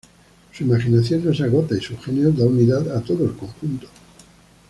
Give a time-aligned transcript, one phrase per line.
[0.51, 3.87] Su imaginación no se agota y su genio da unidad a todo el conjunto.